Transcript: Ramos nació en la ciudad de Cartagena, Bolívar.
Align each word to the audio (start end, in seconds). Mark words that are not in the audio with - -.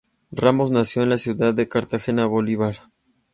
Ramos 0.31 0.71
nació 0.71 1.03
en 1.03 1.09
la 1.09 1.19
ciudad 1.19 1.53
de 1.53 1.69
Cartagena, 1.69 2.25
Bolívar. 2.25 2.75